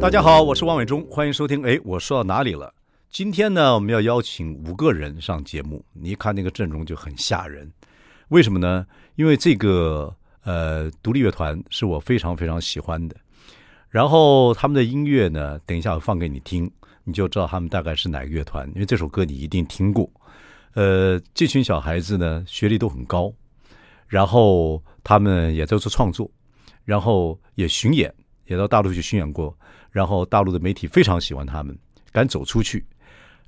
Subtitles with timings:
[0.00, 1.60] 大家好，我是王伟忠，欢迎收听。
[1.66, 2.72] 哎，我说到哪里了？
[3.10, 5.84] 今天呢，我们要邀请五个人上节目。
[5.92, 7.68] 你一看那个阵容就很吓人，
[8.28, 8.86] 为什么呢？
[9.16, 13.16] 因为这个呃独立乐团是我非常非常喜欢的。
[13.90, 16.70] 然后他们的音乐呢，等一下我放给你听，
[17.02, 18.68] 你就知道他们大概是哪个乐团。
[18.74, 20.08] 因为这首歌你一定听过。
[20.74, 23.32] 呃，这群小孩子呢，学历都很高，
[24.06, 26.30] 然后他们也都是创作，
[26.84, 28.14] 然后也巡演，
[28.46, 29.57] 也到大陆去巡演过。
[29.90, 31.76] 然后大陆的媒体非常喜欢他们，
[32.12, 32.84] 敢走出去。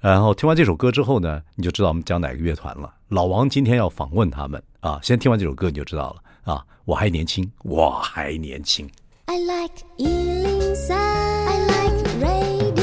[0.01, 2.93] 然后听完这首歌之后呢，你就知道我们讲哪个乐团了。
[3.09, 6.65] 老王今天要访问他们啊，先听完这首歌你就知道了啊。
[6.87, 8.89] 我还年轻，我还年轻。
[9.27, 12.81] I like 103, I like radio。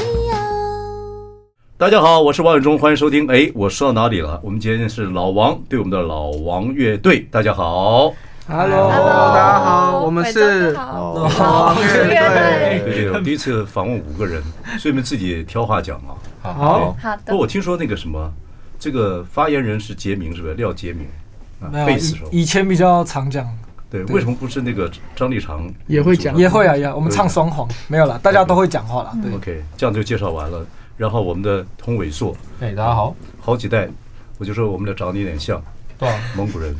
[1.76, 3.26] 大家好，我是王伟忠，欢迎收听。
[3.26, 4.40] 哎，我说到哪里了？
[4.42, 8.14] 我们今天是老王对我们的老王乐队，大家好。
[8.50, 12.80] Hello，大家好，我们是老王乐队。
[12.82, 14.42] 对对，我第一次访问五个人，
[14.78, 16.16] 所以你们自己挑话讲啊。
[16.40, 17.18] 好好的。
[17.26, 18.32] 不过我听说那个什么，
[18.78, 21.06] 这个发言人是杰明，是不是廖杰明？
[21.70, 22.24] 没有，贝斯手。
[22.32, 23.46] 以前比较常讲。
[23.90, 26.34] 对，为什么不是那个张立常也会讲？
[26.34, 29.12] 也会啊，也我们唱双簧，没有了，大家都会讲话了。
[29.22, 30.64] 对，OK，这样就介绍完了。
[30.96, 33.86] 然后我们的童伟硕，哎，大家好，好几代，
[34.38, 35.62] 我就说我们俩长得有点像。
[35.98, 36.76] 对，蒙古人，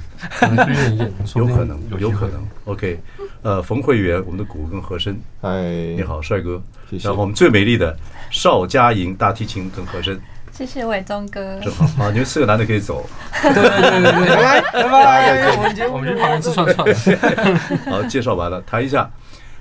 [1.34, 2.46] 有可能，有可能。
[2.66, 3.00] OK，
[3.42, 5.48] 呃，冯慧媛，我们的鼓跟和声，嗨，
[5.96, 6.62] 你好，帅哥。
[7.02, 7.96] 然后我们最美丽的
[8.30, 10.16] 邵佳莹，大提琴跟和声。
[10.52, 11.58] 谢谢伟忠哥。
[11.60, 13.04] 正好，好，你们四个男的可以走。
[13.42, 15.56] 对对对对对，拜拜拜拜。
[15.56, 17.90] 我们去旁边吃串串。
[17.90, 19.10] 好，介绍完了，谈一下，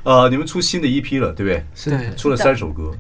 [0.04, 1.66] 呃，你们出新的一批了，对不对？
[1.74, 2.92] 是，出了三首歌。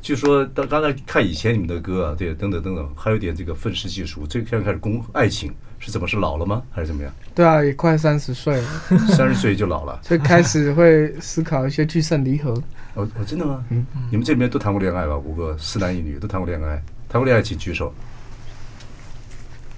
[0.00, 4.26] 据说刚刚才看以前你们的歌啊，对，等等等等，还有点这个愤世嫉俗。
[4.26, 5.52] 这现在开始攻爱情。
[5.84, 6.62] 是怎么是老了吗？
[6.70, 7.12] 还是怎么样？
[7.34, 8.68] 对啊，也快三十岁了，
[9.14, 12.52] 三十岁就老了，所以开始会思考一些聚散离合。
[12.94, 13.62] 哦哦，真的吗？
[13.68, 15.14] 嗯，你们这边都谈过恋爱吧？
[15.18, 17.92] 五个四男一女都谈过恋爱，谈过恋爱请举手。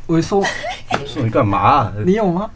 [0.07, 0.41] 我说，
[1.05, 1.93] 说你干嘛？
[2.05, 2.49] 你有吗？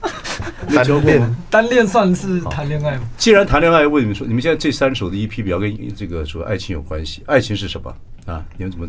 [0.72, 3.02] 单恋，单恋算是谈恋爱吗？
[3.18, 7.24] 既然谈恋爱，问你们说你们现在这三首的 EP 比较跟这个说爱情有关系？
[7.26, 7.92] 爱情是什么
[8.26, 8.44] 啊？
[8.56, 8.86] 你们怎么？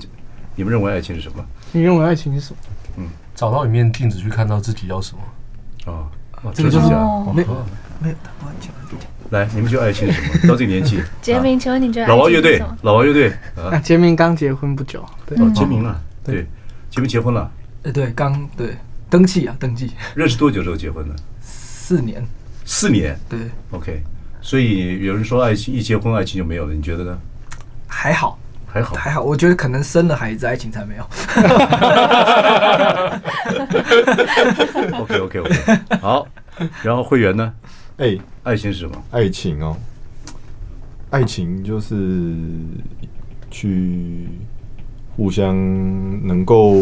[0.55, 1.43] 你们认为爱情是什么？
[1.71, 2.57] 你认为爱情是什么？
[2.97, 3.07] 嗯。
[3.41, 6.05] 找到一面镜子，去看到自己要什么啊？
[6.53, 6.85] 这个就是
[7.33, 7.43] 没
[7.99, 8.15] 没有，
[9.31, 10.47] 来，你们觉得爱情是什么？
[10.47, 13.79] 到这个年纪， 杰明，请问你觉得老王乐队，老王乐队啊？
[13.79, 16.45] 杰明刚结婚不久，对，杰明啊，对，
[16.91, 18.77] 杰明结婚了，呃，对，刚对
[19.09, 19.89] 登记啊，登记。
[20.13, 21.15] 认识多久之后结婚的？
[21.41, 22.23] 四年，
[22.63, 23.39] 四年，对
[23.71, 24.03] ，OK。
[24.39, 27.17] 所以有人说爱情一结婚爱情就没有了，你觉得呢？
[27.87, 28.37] 还好。
[28.71, 31.03] 还好还好，我觉得可能生了孩子，爱情才没有。
[34.99, 36.27] OK OK OK，好。
[36.83, 37.53] 然后会员呢？
[37.97, 38.95] 哎、欸，爱情是什么？
[39.11, 39.75] 爱情哦，
[41.09, 41.95] 爱情就是
[43.49, 44.27] 去
[45.15, 45.55] 互相
[46.25, 46.75] 能够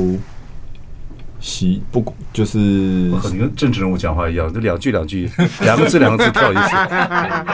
[1.40, 5.30] 喜不就是你跟政治人物讲话一样，就两句两句，
[5.62, 6.70] 两个字两个字跳一次，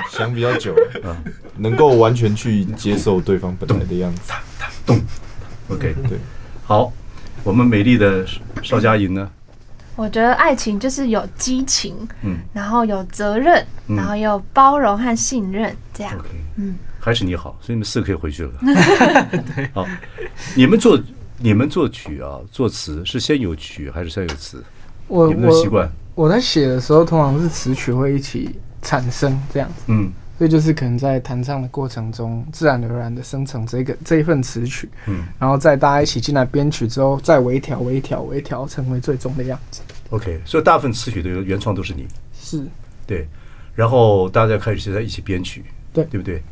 [0.17, 0.73] 想比较久
[1.03, 1.15] 啊。
[1.57, 4.33] 能够完全去接受对方本来的样子，
[4.85, 4.99] 动
[5.69, 6.17] ，OK，对，
[6.65, 6.91] 好，
[7.43, 8.25] 我们美丽的
[8.61, 9.29] 邵佳莹呢？
[9.95, 16.13] 我觉得爱情就是有激情，嗯，然后有责任，然后有包容和信任，这样。
[16.57, 18.51] 嗯，还是你好，所以你们四个可以回去了。
[19.55, 19.87] 对， 好，
[20.57, 20.99] 你们作
[21.37, 24.63] 你们作曲啊，作词是先有曲还是先有词？
[25.07, 30.11] 我你们的习惯，我在写的时候通常是词曲会一起产生这样子，嗯。
[30.37, 39.81] 所以就是可能在弹唱的过程中，自然而然的生成这个这一份词曲，嗯，然后在大家一起进来编曲之后，再微调、微调、微调，成为最终的样子。
[40.09, 42.61] OK，所以大部分词曲的原创都是你，是，
[43.07, 43.25] 对，
[43.73, 46.43] 然后大家开始现在一起编曲，对，对不对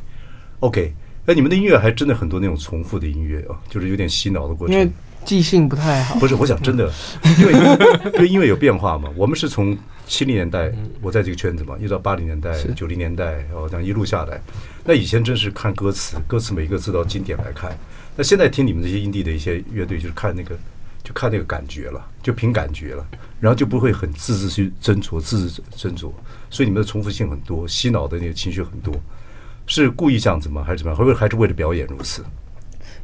[0.62, 0.94] ？OK，
[1.26, 4.76] 那你们的音乐还真的很多那种重复的音乐啊，就是有点洗脑的过程。
[4.76, 4.92] 因为
[5.24, 6.92] 记性不太好，不是，我想真的，
[7.40, 9.10] 因为因为 因为有变化嘛。
[9.16, 10.70] 我们是从七零年代，
[11.02, 14.42] 我在这个圈子嘛，一直到八零年代、九零年代，然后这样一路下来。
[14.84, 17.72] 那以前真是看歌词，歌词每一个字都要经典来看。
[18.18, 20.58] 那现在听你们这些 indie 的一些乐队，就是看那个，
[21.06, 23.08] 就看那个感觉了，就凭感觉了，
[23.40, 26.12] 然后就不会很字字去斟酌，字字斟酌。
[26.50, 28.94] 所以你们的重复性很多，洗脑的那个情绪很多，
[29.66, 30.64] 是故意这样子吗？
[30.64, 30.98] 还是怎么样？
[30.98, 32.24] 会不会还是为了表演如此？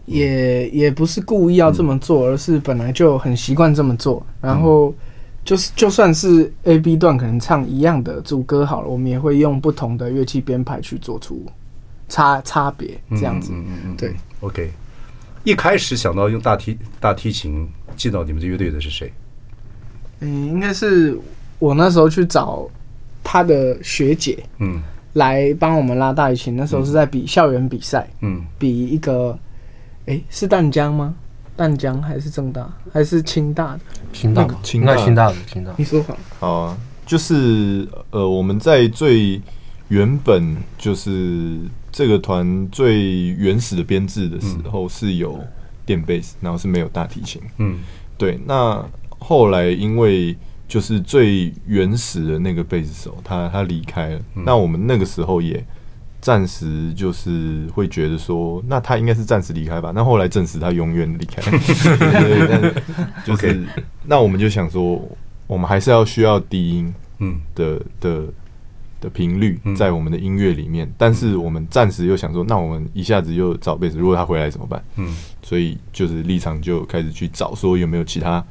[0.06, 4.26] 也也不是故意要这么做，而是本来就很习惯这么做。
[4.42, 4.94] 然后
[5.46, 11.46] 就是就算是 A B 段可能唱一样的主歌好了，我们也会用不同的乐器编排去做出
[12.08, 13.52] 差差别，这样子。
[13.54, 14.72] 嗯嗯嗯，对，OK。
[15.44, 19.12] 一开始想到用大提大提琴进到你们这乐队的是谁？
[20.20, 21.18] 嗯，应该是
[21.60, 22.68] 我那时候去找
[23.24, 24.82] 他的学姐，嗯，
[25.14, 26.56] 来帮我们拉大提琴。
[26.56, 29.38] 那时候是在比校园比赛，嗯，比一个，
[30.06, 31.14] 哎、欸，是淡江吗？
[31.56, 33.80] 淡江还是正大还是清大的？
[34.14, 35.74] 清大，清大，清大的，清大。
[35.78, 36.18] 你说好。
[36.40, 39.42] 好啊，就是呃，我们在最
[39.90, 41.58] 原本就是
[41.92, 45.40] 这个团最原始的编制的时候是有
[45.86, 47.80] 电贝斯，然后是没有大提琴，嗯，
[48.18, 48.86] 对，那。
[49.22, 50.34] 后来因为
[50.70, 55.66] 就是最原始的那个贝斯手，他他离开了，嗯，那我们那个时候也
[56.22, 59.92] 暂时就是会觉得说，那他应该是暂时离开吧。
[59.96, 61.42] 那后来证实他永远离开，
[63.26, 63.66] 就是 Okay.
[64.06, 65.02] 那我们就想说，
[65.48, 68.24] 我们还是要需要低音嗯的的
[69.02, 74.84] 的频率在我们的音乐里面，但是我们暂时又想说，那我们一下子又找贝斯，如果他回来怎么办？
[74.98, 78.46] 嗯，所以就是立场就开始去找，说有没有其他。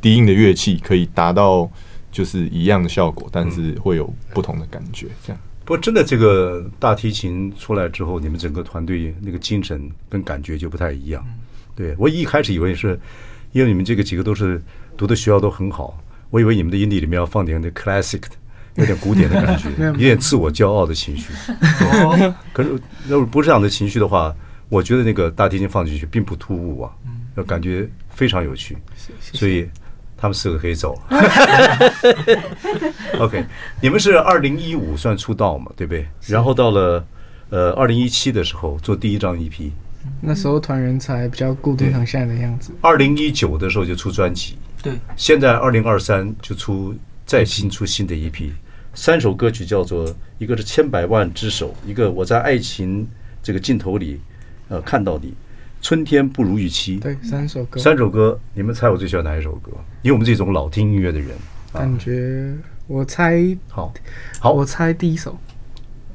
[0.00, 1.70] 低音的乐器可以达到
[2.10, 5.08] 就是一样的效果，但是会有不同的感觉。
[5.26, 11.24] 这样，不过真的这个大提琴出来之后，你们整个团队那个精神跟感觉就不太一样。
[11.74, 12.98] 对，我一开始以为是，
[13.52, 14.60] 因为你们这个几个都是
[14.96, 18.30] 读的学校都很好，我以为你们的音底里面要放点那 classic 的，
[18.76, 21.32] 有点古典的感觉， 有点自我骄傲的情绪。
[22.52, 24.34] 可是要不是这样的情绪的话，
[24.68, 26.90] 我觉得那个大提琴放进去并不突兀啊，
[27.36, 28.76] 要感觉非常有趣。
[29.20, 29.68] 所以。
[30.20, 31.00] 他们四个可以走，
[33.20, 33.44] OK。
[33.80, 36.06] 你们是二零一五算出道嘛，对不对？
[36.26, 37.06] 然后到了
[37.50, 39.70] 呃二零一七的时候做第一张 EP，
[40.20, 42.72] 那时候团人才比较固定像现在的样子。
[42.80, 44.92] 二零一九的时候就出专辑，对。
[45.16, 46.92] 现在二零二三就出
[47.24, 48.50] 再新出新的 EP，
[48.94, 53.06] 三首歌曲叫做一个是千百万之手，一个我在爱情
[53.40, 54.20] 这个镜头里
[54.68, 55.32] 呃看到你。
[55.80, 56.96] 春天不如预期。
[56.96, 57.80] 对，三首歌。
[57.80, 59.70] 三首歌，你们猜我最喜欢哪一首歌？
[60.02, 61.30] 因为我们这种老听音乐的人，
[61.72, 62.52] 感觉
[62.86, 63.92] 我猜好，
[64.40, 65.38] 好，我猜第一首，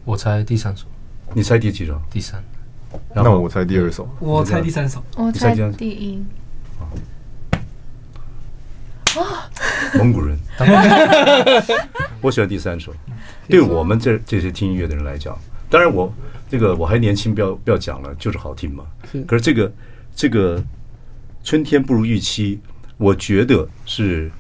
[0.04, 0.86] 我猜第三首，
[1.34, 2.00] 你猜第几首？
[2.10, 2.44] 第三。
[3.16, 6.24] 那我猜第二首，我猜第三首，我猜第一。
[9.18, 9.50] 啊，
[9.96, 10.38] 蒙古人。
[12.22, 12.94] 我喜欢第三首。
[13.48, 15.38] 对我们这这些听音乐的人来讲，
[15.70, 16.14] 当然我。
[16.54, 18.86] 这个我还年轻，不要不要讲了，就是好听嘛。
[19.12, 19.74] 是，可是这个
[20.16, 20.64] 这个
[21.44, 22.60] 春天不如预期，
[22.98, 24.32] 我觉得是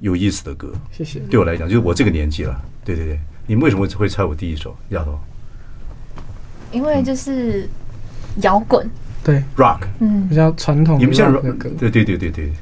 [0.00, 0.72] 有意思的歌。
[0.92, 1.18] 谢谢。
[1.28, 2.64] 对我来讲，就是我这个年纪了。
[2.84, 4.76] 对对对，你们为什么会猜我第一首？
[4.90, 5.18] 丫头？
[6.70, 7.68] 因为就是
[8.36, 8.88] 摇滚。
[9.24, 10.96] 对，rock，嗯，比较传统。
[10.96, 12.52] 你们像 rock，对对对对对。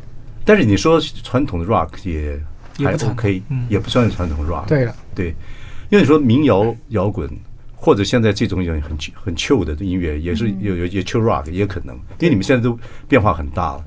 [0.43, 2.43] 但是你说传统的 rock 也
[2.79, 4.65] 还 OK，也不算是传统 rock。
[4.67, 5.35] 对了，对，
[5.91, 7.29] 因为你说民谣摇滚。
[7.83, 8.83] 或者现在这种很
[9.15, 12.79] 很 chill 的音乐，也是有有也 chill rock 也可能，因为你们现在都
[13.09, 13.85] 变化很大了。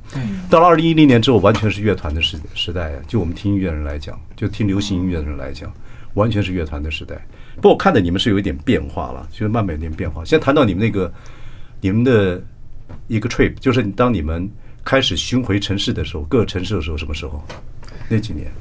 [0.50, 2.92] 到了二零一零年之后，完全是乐团的时时代。
[3.08, 5.72] 就我们听音乐的人来讲，就听流行音乐的人来讲，
[6.16, 7.24] 完全是乐团的时代。
[7.58, 10.26] 不过我看到你们是有一点变化了，就是慢慢有点变化。
[10.26, 11.14] 先谈到你们那个
[11.80, 12.44] 你们的
[13.08, 14.50] 一个 trip，就是当你们
[14.84, 17.44] 开始巡回城市的时候，各个城市的时候，什么时候？
[18.10, 18.52] 那几年？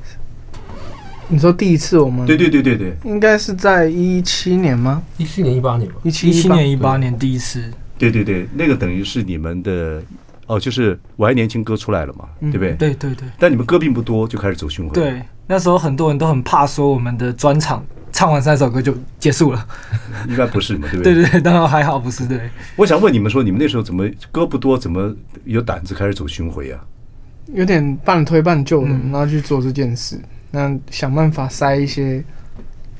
[1.32, 2.26] 你说第一次我们？
[2.26, 5.02] 对对对对对，应该是在一七年吗？
[5.16, 5.96] 一七年、一八年吧。
[6.02, 7.72] 一七一七年、一八年第一次。
[7.96, 10.02] 对对对，那个等于是你们的
[10.46, 12.74] 哦，就是我还年轻歌出来了嘛，对不对？
[12.74, 13.26] 对对对。
[13.38, 14.92] 但你们歌并不多，就开始走巡回。
[14.92, 19.66] 对，那时候很多人都很怕说我们的专场唱完三首歌就结束了。
[20.28, 21.14] 应该不是嘛，对不对？
[21.14, 22.38] 对对对，当然还好不是对。
[22.76, 26.78] 我想问你们说，你们那时候怎么歌不多，怎么有胆子开始走巡回啊？
[27.54, 30.20] 有点半推半就的，然后去做这件事。
[30.52, 32.22] 那想办法塞一些，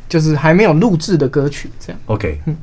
[0.09, 2.00] 就是还没有录制的歌曲，这样。
[2.06, 2.56] OK，嗯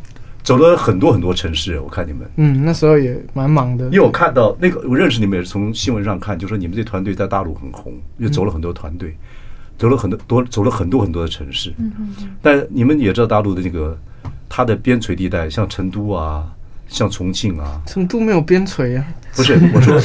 [0.43, 2.29] 走了很多很多城市，我看你们。
[2.35, 3.85] 嗯，那时候也蛮忙的。
[3.85, 9.15] 因为我看到那个，我认识你们也是从新闻上看，就说你们这团队在大陆很红，又走了很多团队，
[9.77, 11.71] 走了很多多，走了很多很多的城市。
[11.77, 12.29] 嗯嗯嗯。
[12.41, 13.95] 但你们也知道大陆的那个，
[14.49, 16.51] 它的边陲地带，像成都啊。
[16.87, 19.05] 像重庆啊，成都没有边陲啊。
[19.35, 20.01] 不是，我说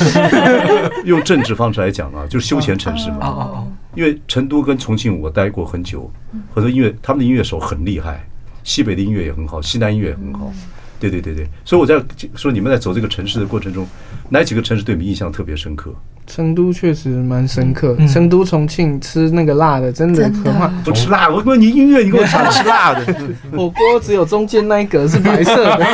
[1.06, 3.20] 用政治方式来讲啊，就是休闲城市嘛。
[3.22, 3.72] 哦哦哦。
[3.94, 6.10] 因为成都跟重庆我待过很久，
[6.54, 8.24] 很多音乐，他们的音乐手很厉害，
[8.62, 10.52] 西北的音乐也很好，西南音乐也很好。
[11.00, 12.02] 对对对对，所以我在
[12.34, 13.86] 说你们在走这个城市的过程中，
[14.30, 15.94] 哪几个城市对你们印象特别深刻？
[16.26, 17.94] 成都确实蛮深刻。
[18.08, 20.72] 成都、重庆吃那个辣的，真的很好。
[20.82, 23.04] 不吃辣，我问你音乐，你给我唱 吃辣的。
[23.52, 25.86] 火锅只有中间那一格是白色的。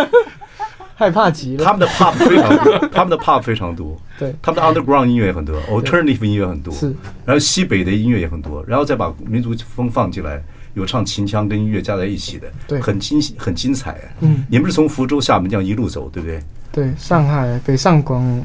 [0.94, 1.64] 害怕极了。
[1.64, 10.42] 他们的 pop 非常多，他们的 pop 非常多，对，他们的 underground 音乐也很多，alternative 音乐很多，是，然后西北的音乐也很多，然后再把民族风放进来，
[10.74, 13.98] 有唱秦腔跟音乐加在一起的，对，很精很精彩。
[14.20, 16.42] 嗯，你们是从福州、厦门这样一路走，对不对？
[16.72, 18.42] 对，上海、北上广。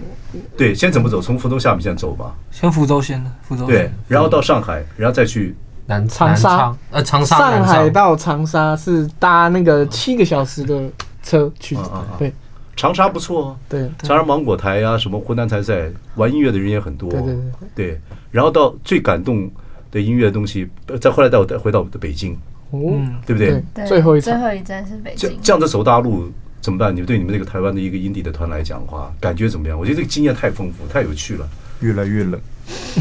[0.56, 1.20] 对，先怎么走？
[1.20, 2.36] 从福州、厦门先走吧。
[2.52, 3.66] 先福州先的，福州。
[3.66, 5.56] 对，然后到上海，然后再去。
[5.88, 10.88] 南长沙，呃，长沙，上海到长沙是搭那个七个小时的
[11.24, 11.76] 车去。
[12.20, 12.32] 对，
[12.80, 13.58] 长沙不错。
[13.68, 17.10] 对，长沙芒果台呀，什么湖南台在玩音乐的人也很多。
[17.12, 17.44] 对对对。
[17.76, 19.50] 对，然后到最感动
[19.92, 20.66] 的音乐东西，
[21.02, 22.34] 再后来带我带回到我的北京。
[22.72, 22.80] 哦，
[23.26, 23.62] 对不对？
[23.74, 25.30] 对，最后一最后一站是北京。
[25.30, 26.32] 这这样子走大陆
[26.62, 26.96] 怎么办？
[26.96, 29.78] 你们对你们这个台湾的一个音地的团来讲的话，感觉怎么样？
[29.78, 31.46] 我觉得这个经验太丰富，太有趣了。
[31.82, 32.34] 越来越冷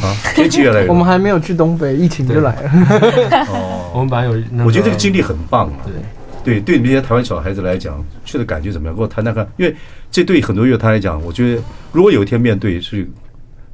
[0.00, 0.14] 啊！
[0.36, 0.88] 天气越来越冷。
[0.88, 2.70] 我们还没有去东北，疫情就来了。
[3.48, 5.82] 哦， 我们本来有，我觉得这个经历很棒啊。
[5.84, 5.94] 对
[6.48, 8.96] 对，对你们这些台湾小孩子来讲，去的感觉怎么样？
[8.96, 9.74] 给我谈谈看，因为
[10.10, 11.62] 这对很多乐团来讲，我觉得
[11.92, 13.08] 如果有一天面对是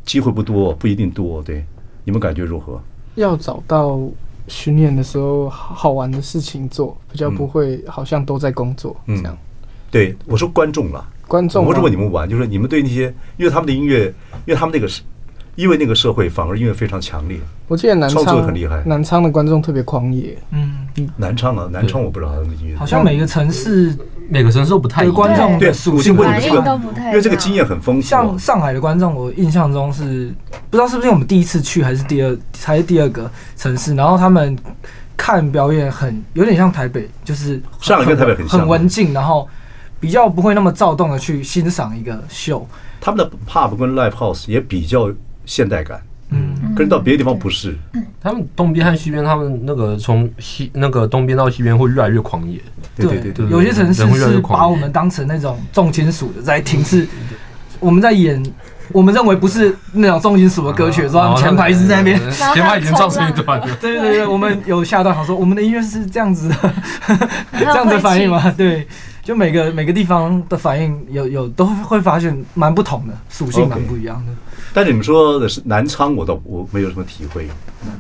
[0.05, 1.43] 机会不多，不一定多。
[1.43, 1.65] 对，
[2.05, 2.81] 你们感觉如何？
[3.15, 4.01] 要找到
[4.49, 9.39] 巡演的时候好玩的事情做，比较不会好像都在工作这样。
[9.91, 11.09] 对，我说观众了。
[11.27, 13.05] 观众，我不是问你们玩，就是你们对那些，
[13.39, 14.13] 因为他们的音乐，
[14.45, 15.01] 因为他们那个是，
[15.57, 17.39] 因为那个社会反而音乐非常强烈。
[17.69, 20.37] 我记得南昌很厉害，南昌的观众特别狂野。
[20.51, 22.77] 嗯嗯，南昌啊，南昌我不知道他们的音乐。
[22.77, 23.97] 好像每个城市
[24.29, 25.15] 每个城市都不太一样。
[25.15, 28.03] 观众对，我就问你这个，因为这个经验很丰富。
[28.03, 30.33] 像上海的观众，我印象中是
[30.71, 34.57] 不知道是不是我们第一次去，还是第二还是第二个城市，然后他们
[35.17, 39.49] 看表演很有点像台北，就是上海跟台北很像，很文静，然后。
[40.01, 42.67] 比较不会那么躁动的去欣赏一个秀，
[43.01, 45.11] 他们的 pub 跟 live house 也比较
[45.47, 47.77] 现代感，嗯，可是到别的地方不是，
[48.21, 52.61] 他们东边和西边，他们那个从西那个东边到西边会越来越狂野，
[52.97, 57.07] 对对对对，有些城市是把我们当成那种重金属的在听，是
[57.81, 58.43] 我们在演，
[58.93, 66.57] 我们认为不是那种重金属的歌曲，说他们前排是在那边，前排已经唱成一段了， 对对对，我们有下段好说，我们的音乐是这样子的，
[67.59, 68.53] 这样子反应吗？
[68.57, 68.87] 对。
[69.25, 74.33] 就每个每个地方的反应有有都会发现蛮不同的属性，蛮不一样的。
[74.33, 74.37] Okay.
[74.75, 77.49] 但是你们说的是南昌，我倒我没有什么体会。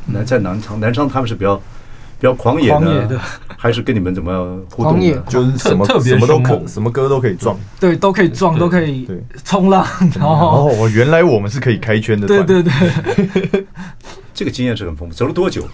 [0.07, 3.19] 南在南昌，南昌他们是比较比较狂野的，野的
[3.57, 4.93] 还是跟你们怎么互动？
[4.93, 9.09] 狂野就是什么特别什么都可，什么歌都可以撞，对，都可以撞，都可以
[9.45, 9.87] 冲浪。
[10.15, 12.27] 然后哦，原来我们是可以开圈的。
[12.27, 12.73] 对对对，
[14.35, 15.15] 这个经验是很丰富。
[15.15, 15.67] 走了多久？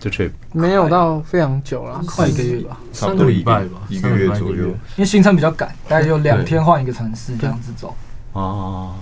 [0.00, 4.66] 这 trip 没有到非常久了，快一个月吧，差不多一个礼拜吧，一个月左右。
[4.68, 7.96] 因为行程比较赶，大概就两天换一个城市这样子走。
[8.32, 8.94] 哦，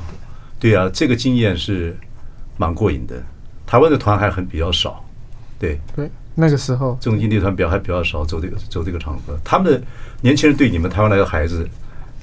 [0.58, 1.96] 对啊，这个经验是
[2.56, 3.14] 蛮过瘾的。
[3.66, 5.04] 台湾的团还很比较少，
[5.58, 9.38] 对对，那个时候这种音乐团比较还比较少，走这个走这个场合。
[9.44, 9.82] 他们的
[10.22, 11.68] 年轻人对你们台湾来的孩子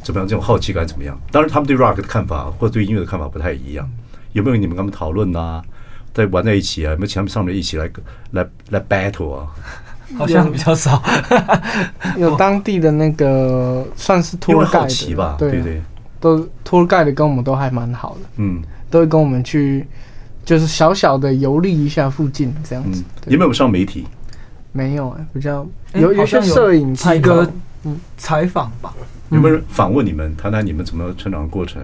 [0.02, 0.28] 怎么样？
[0.28, 1.20] 这种好奇感怎么样？
[1.32, 3.88] 当然，他们对 rock 的看法或者对音乐的看法不太一样。
[4.32, 5.62] 有没有你们跟他们讨论呐？
[6.14, 6.92] 在玩在一起啊？
[6.92, 7.90] 有没有前面上面一起来
[8.32, 9.48] 来来 battle 啊？
[10.16, 11.02] 好像比较少，
[12.18, 15.36] 有当地的那个算是托盖的吧？
[15.40, 15.82] 对对，
[16.20, 19.88] 都托盖的跟我们都还蛮好的，嗯，都会跟我们去，
[20.46, 23.04] 就是小小的游历一下附近这样子。
[23.26, 24.06] 有没有上媒体？
[24.72, 27.52] 没有哎，比较有有些摄影拍个
[27.84, 28.94] 嗯采访吧？
[29.32, 31.82] 有没有人访问你们，谈谈你们怎么成长的过程？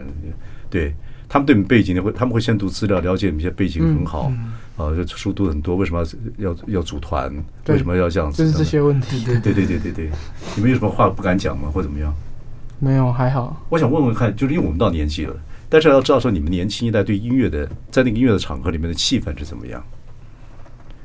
[0.69, 0.93] 对。
[1.29, 4.31] 他们对你们背景的会，他们会先读资料，了解你们一些背景很好，
[4.75, 6.03] 啊，就书读很多，为什么
[6.37, 7.31] 要要要组团？
[7.67, 8.43] 为什么要这样子？
[8.43, 9.23] 就是这些问题。
[9.25, 10.09] 对对对对对，
[10.55, 11.69] 你们有什么话不敢讲吗？
[11.71, 12.11] 或怎么样？
[12.79, 13.55] 没有，还好。
[13.69, 15.35] 我想问问看，就是因为我们到年纪了，
[15.69, 19.83] 但是要知道说，你们年轻一代对音乐的，在那个音乐的场合里面的气氛是怎么样？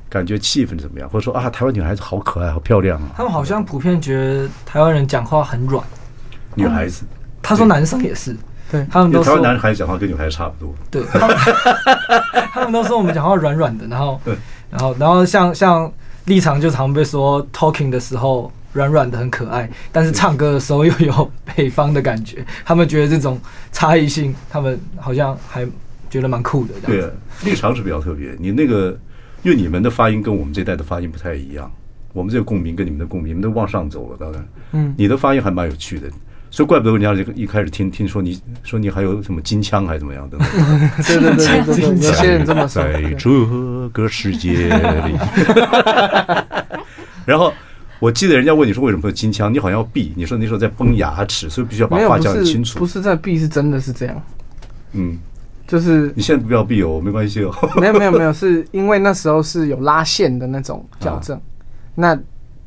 [0.09, 1.09] 感觉气氛怎么样？
[1.11, 3.11] 或者说啊，台湾女孩子好可爱，好漂亮啊！
[3.17, 5.85] 他们好像普遍觉得台湾人讲话很软。
[6.55, 7.05] 女孩子，
[7.43, 8.37] 他说男生也是。
[8.75, 10.75] 对他们都说，台湾男孩子讲话跟女孩子差不多。
[10.91, 11.37] 对，他们，
[12.53, 14.21] 他们都说我们讲话软软的，然后，
[14.71, 15.93] 然后，然后像像
[16.25, 22.45] 立场就常被说 talking 的时候软软的很可爱，但是唱歌的时候又有北方的感觉。
[22.67, 23.41] 他们觉得这种
[23.71, 25.65] 差异性，他们好像还
[26.11, 26.75] 觉得蛮酷的。
[26.85, 27.09] 对，
[27.45, 28.35] 立场是比较特别。
[28.41, 28.99] 你那个，
[29.45, 31.71] 因为你们的发音跟我们这代的发音不太一样，
[32.13, 36.09] 我们这个共鸣跟你们的共鸣，你们都往上走了，当然，嗯，你的发音还蛮有趣的。
[36.55, 40.39] 所以怪不得人家就一开始听听说你说你还有什么金枪还是怎么样的？
[40.39, 42.81] 对对对对对，有些人这么说。
[42.81, 45.19] 在这个世界里，
[47.27, 47.53] 然后
[47.99, 52.79] 我记得人家问你说为什么会有金枪，你好像要闭，你说那时候在崩牙齿，所以必须要把话讲清楚。
[52.79, 54.23] 不是在闭，是真的是这样。
[54.93, 55.19] 嗯，
[55.67, 57.53] 就是你现在不要闭哦，没关系哦。
[57.81, 61.41] 没有没有没有，是因为那时候是有拉线的那种矫正，
[61.97, 62.17] 那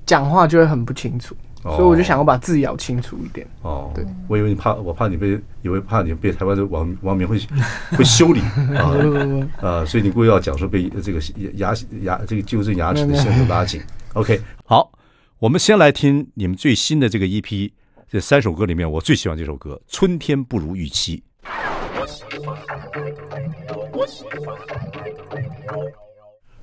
[0.05, 1.33] 讲话就会很不清楚。
[1.75, 3.45] 所以我就想要把字咬清楚一点。
[3.61, 7.39] 哦，对，我以为你怕，我怕你被，以为怕你被台湾的网网民会
[7.97, 8.39] 会修理。
[8.77, 8.91] 啊。
[9.61, 11.19] 啊，所以你故意要讲说被这个
[11.55, 13.81] 牙牙这个纠正牙齿的线都拉紧。
[14.13, 14.91] OK，好，
[15.39, 17.71] 我们先来听你们最新的这个 EP，
[18.09, 21.21] 这三首歌里面我最喜欢这首歌《春天不如预期》。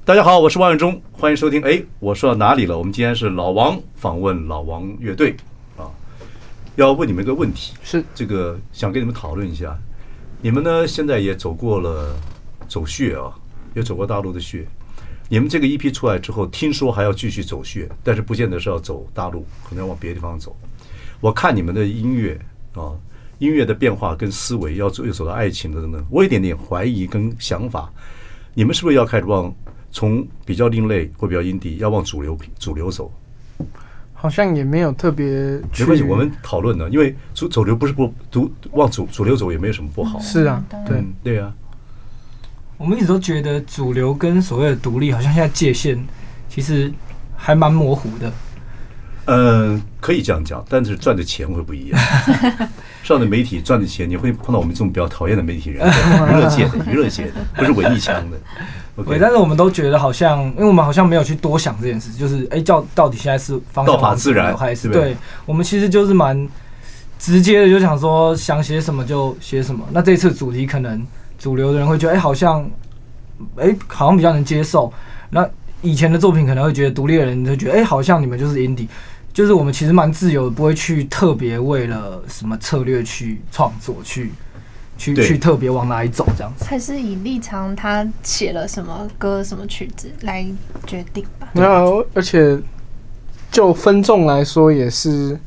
[0.06, 1.62] 大家好，我是王永忠，欢迎收听。
[1.62, 2.76] 哎，我说到哪里了？
[2.76, 5.34] 我们今天是老王访问老王乐队
[5.78, 5.88] 啊，
[6.76, 9.74] 要问你们一个问题，是这个想跟你们讨论一下。
[10.42, 12.14] 你们呢，现在也走过了
[12.68, 13.32] 走穴啊，
[13.72, 14.66] 也走过大陆的穴。
[15.30, 20.54] 你们这个 EP 出来之后，听说还要继续走穴，但是不见得是要走大陆，可能要往别的地方走。
[21.18, 22.38] 我看你们的音乐
[22.74, 22.92] 啊，
[23.38, 27.90] 音乐的变化跟思维要走，又走到爱情的等等，我有一点点怀疑跟想法。
[28.52, 29.50] 你们是不是要开始往？
[29.94, 33.12] 从比较另类或比较 indie，要往主流主流走，
[34.12, 35.24] 好像也没有特别。
[35.78, 40.18] 没关系，我们讨论呢，因为主主流不是不主往主主流走也没有什么不好。
[40.18, 41.54] 是啊，对、嗯、对啊。
[42.76, 46.04] 我们一直都觉得主流跟所谓的独立，好像现在界限
[46.48, 46.92] 其实
[47.36, 48.32] 还蛮模糊的。
[49.26, 52.00] 嗯，可以这样讲，但是赚的钱会不一样。
[53.04, 58.36] 上的媒体赚的钱，你会碰到我们这种比较讨厌的媒体人，娱乐界的娱乐界的，不是文艺腔的。
[59.02, 65.16] 对，但是我们都觉得好像，因为我们好像没有去多想这件事，就是哎，叫到底现在是方向道法自然还是对？
[65.44, 66.48] 我们其实就是蛮
[67.18, 69.84] 直接的，就想说想写什么就写什么。
[69.90, 71.04] 那这次主题可能
[71.38, 72.64] 主流的人会觉得哎，好像
[73.56, 74.92] 哎，好像比较能接受。
[75.30, 75.44] 那
[75.82, 78.86] 以前的作品可能会觉得独立的人就觉得哎，好像你们就是 indie，
[79.32, 84.32] 就是我们其实蛮自由的，不会去特别为了什么策略去创作去。
[84.96, 90.46] 去去特别往哪里走这样子，还是以立场他写了什么歌什么曲子来
[90.86, 91.48] 决定吧。
[91.52, 92.58] 没有，而且
[93.50, 95.38] 就分众来说也是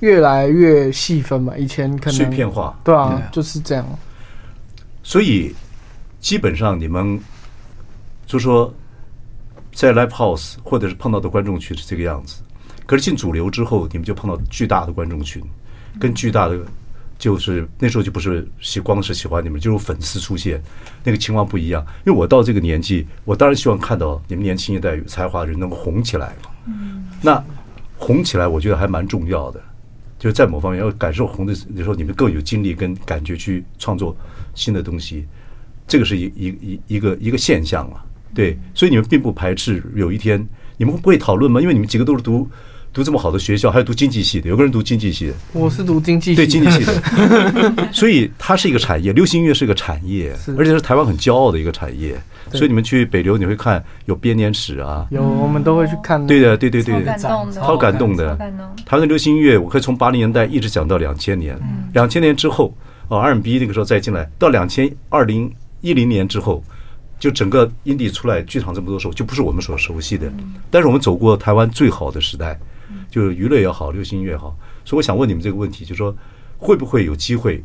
[0.00, 1.56] 越来越细分嘛。
[1.56, 3.86] 以前可能碎片化，对啊，就是这样。
[5.02, 5.54] 所以
[6.20, 7.18] 基本上你们
[8.26, 8.74] 就说
[9.72, 12.42] 在 Live House 或者是碰到的观众群是这个样子，
[12.84, 15.42] 可是进主流之后，你们就碰到巨大的观众群，
[16.00, 16.58] 跟巨大的。
[17.18, 20.62] 就是那时候就不是喜光是喜欢你们，就是粉丝出现，
[21.02, 21.84] 那个情况不一样。
[22.06, 26.32] 因为我到这个年纪，我当然希望看到你们年轻一代有才华的人能够红起来。
[27.20, 27.44] 那
[27.96, 29.60] 红起来，我觉得还蛮重要的。
[30.16, 34.16] 就是在某方面要感受红的时候，你们更有精力跟感觉去创作
[34.54, 35.26] 新的东西。
[35.88, 38.04] 这个是一一一一个一个现象啊。
[38.32, 41.60] 对，所以你们并不排斥有一天你们会不会讨论吗？
[41.60, 42.48] 因为你们几个都是读。
[42.98, 52.20] 读这么好的学校，还有读经济系的，有个人读经济系的，我是读经济系，对经济系的， 所以它是一个产业，流行音乐是一个产业，而且是台湾很骄傲的一个产业。
[52.50, 56.26] 所以你们去北流，你会看有编年史啊，有我们都会去看。
[56.26, 57.04] 对的，对对对，
[57.52, 58.34] 超感动的。
[58.34, 58.66] 感动。
[58.84, 61.56] 台湾的流行音乐，我可以从八零年代一直讲到两千年，
[61.92, 62.74] 两千年之后，
[63.06, 65.48] 哦，R&B 那个时候再进来，到两千二零
[65.82, 66.64] 一零年之后，
[67.20, 70.28] 就整个 indie 出来剧场这么多时候，就不是我们所熟悉的。
[70.68, 72.58] 但是我们走过台湾最好的时代。
[73.10, 76.14] 就是娱乐也好，流行音乐也好，所以我想问你们这个问题，就是说
[76.58, 77.62] 会不会有机会，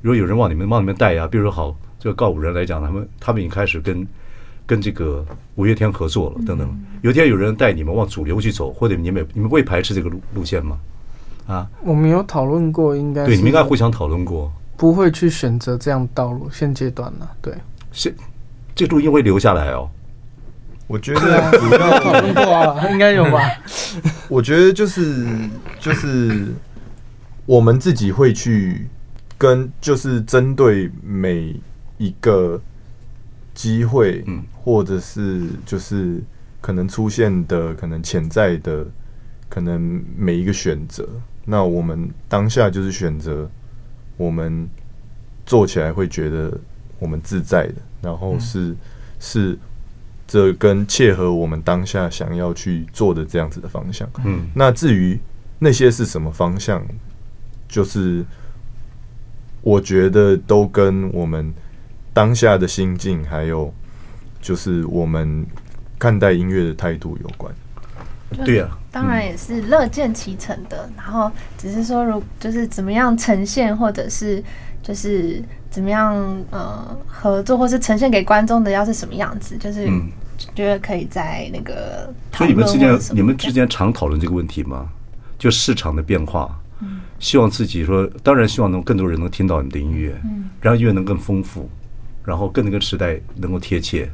[0.00, 1.26] 如果有人往你们往里面带呀？
[1.26, 4.06] 比如说好，这个告五人来讲，他们他们已经开始跟
[4.66, 5.24] 跟这个
[5.54, 6.84] 五月天合作了，等等。
[7.02, 10.78] 有一天有人带你们往主流去走，或者你们你们不会排斥这个路路线吗？
[11.46, 17.28] 啊，我们有讨论过，应该对，你们应该互相讨论过，不会去选择这样道路，现阶段呢？
[17.40, 17.52] 对，
[17.90, 18.14] 现
[18.74, 19.90] 这个录音会留下来哦。
[20.92, 23.40] 我觉得主要讨论过啊，应该有吧。
[24.28, 25.26] 我觉得就是
[25.80, 26.48] 就是
[27.46, 28.86] 我们自己会去
[29.38, 31.58] 跟，就是针对每
[31.96, 32.60] 一个
[33.54, 36.22] 机会，嗯，或者是就是
[36.60, 38.84] 可能出现的、可能潜在的、
[39.48, 41.08] 可能每一个选择，
[41.46, 43.50] 那我们当下就是选择
[44.18, 44.68] 我们
[45.46, 46.52] 做起来会觉得
[46.98, 48.76] 我们自在的，然后是
[49.18, 49.58] 是。
[50.32, 54.08] 这跟切合我们当下想要去做的这样子的方向。
[54.24, 55.20] 嗯，那至于
[55.58, 56.82] 那些是什么方向，
[57.68, 58.24] 就是
[59.60, 61.52] 我觉得都跟我们
[62.14, 63.70] 当下的心境，还有
[64.40, 65.44] 就是我们
[65.98, 67.54] 看待音乐的态度有关。
[68.42, 70.88] 对啊，当然也是乐见其成的。
[70.96, 74.42] 然后只是说，如就是怎么样呈现，或者是
[74.82, 76.16] 就是怎么样
[76.50, 79.86] 呃合作，或是呈现给观众的，要是什么样子，就是。
[80.54, 84.88] 觉得可以在那个，所以你们之间，你们之间常讨论这个问题吗？
[85.38, 86.56] 就市场的变化，
[87.18, 90.14] 希望自己说，当然希望能更多人能听到你的音乐，
[90.60, 91.68] 然后音乐能更丰富，
[92.24, 94.08] 然后更能跟时代能够贴切，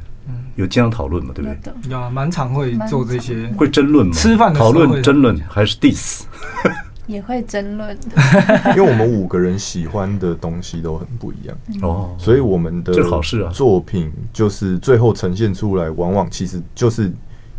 [0.55, 1.91] 有经常讨论嘛，对不对？
[1.91, 4.13] 有蛮常会做这些，会争论吗？
[4.13, 6.23] 吃饭讨论争论还是 diss？
[7.09, 7.97] 也会争论，
[8.77, 17.11] 因为我们五个人喜欢的东西都很不一样哦，所以我们的好事啊，作品就是最后呈现出来，往往其实就是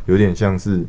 [0.07, 0.87] 有点像是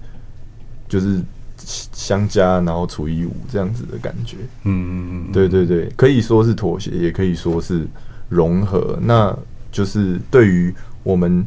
[0.87, 1.19] 就是
[1.57, 4.37] 相加，然后除以五这样子的感觉。
[4.63, 7.87] 嗯嗯对对对，可以说是妥协，也可以说是
[8.29, 8.95] 融合。
[9.01, 9.35] 那
[9.71, 10.71] 就是对于
[11.01, 11.43] 我们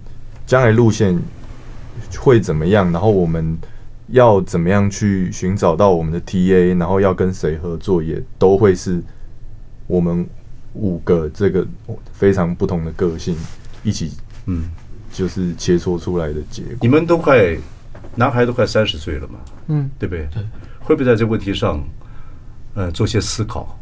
[0.47, 1.17] 将来路线
[2.19, 3.57] 会怎么样，然后我们。
[4.15, 9.03] 要怎么样去寻找到我们的 TA，然后要跟谁合作，也都会是
[9.89, 10.25] 我们
[10.73, 11.67] 五个这个
[12.13, 13.37] 非常不同的个性
[13.83, 14.13] 一起，
[14.47, 14.71] 嗯，
[15.13, 16.77] 就是切磋出来的结果。
[16.81, 17.57] 你们都快，
[18.15, 20.29] 男孩都快三十岁了嘛，嗯，对不对？
[20.33, 20.43] 对，
[20.79, 21.83] 会不会在这个问题上，
[22.75, 23.77] 呃，做些思考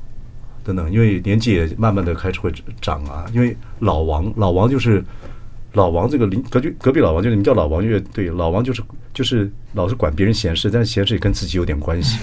[0.65, 0.91] 等等？
[0.91, 3.27] 因为年纪也慢慢的开始会长啊。
[3.35, 5.05] 因为老王，老王就是。
[5.75, 12.19] 老王这个邻隔壁隔壁老王，就是你们叫老王乐队，老王就是就是老是管别人闲事，但是闲事也跟自己有点关系。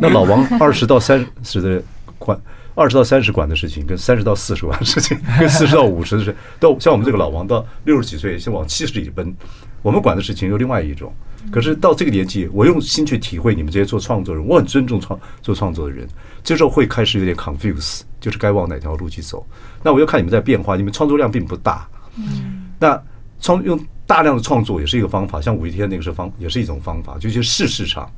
[0.00, 1.82] 那老王二十到三十的
[2.18, 2.40] 管，
[2.74, 9.34] 二十到三十管的事情，跟三十到四十管的事情， 跟四十到五十的事，到像我们这个老王到六十几岁，先往七十里奔，
[9.82, 11.12] 我们管的事情又另外一种。
[11.50, 16.08] 可是到这个年纪，我用心去体会你们这些做创作人，我很尊重创做创作的人，
[16.42, 19.46] 这时候会开始有点 confuse，就是该往哪条路去走。
[19.82, 21.86] 那我又看你们在变化，你们创作量并不大。
[22.16, 22.70] 嗯。
[22.78, 23.00] 那
[23.44, 28.10] 创用大量的创作也是一个方法，像五月天那个是方，也是一种方法，就去试市场。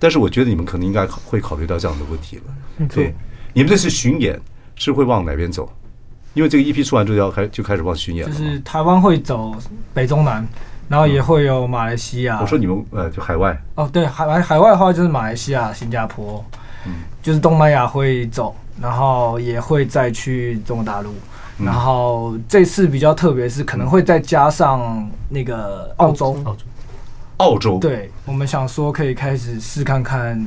[0.00, 2.88] 但是我觉得你们可能应该会考虑到这样的问题了。
[2.88, 3.14] 对，
[3.52, 4.38] 你们这次巡演
[4.74, 5.72] 是会往哪边走？
[6.34, 8.34] 因为这个 EP 出完之后要开就开始往巡演了。
[8.34, 9.54] 就是台湾会走
[9.94, 10.44] 北中南，
[10.88, 12.40] 然后也会有马来西亚。
[12.40, 16.44] 我说你们呃，就海外哦，对，海外海外的话就是马来西亚、新加坡，
[16.84, 21.14] 嗯，就是东南亚会走，然后也会再去中国大陆。
[21.58, 26.64] 然后这次比较特别，是可能会再加上那个澳洲，澳洲，
[27.36, 27.78] 澳洲。
[27.78, 30.44] 对，我们想说可以开始试看看，